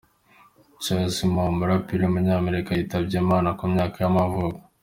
Charizma, 0.83 1.41
umuraperi 1.53 2.01
w’umunyamerika 2.03 2.69
yitabye 2.73 3.15
Imana 3.23 3.49
ku 3.57 3.63
myaka 3.73 3.97
y’amavuko. 4.03 4.61